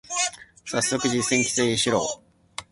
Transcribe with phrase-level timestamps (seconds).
[0.65, 2.01] 最速実践規制しろ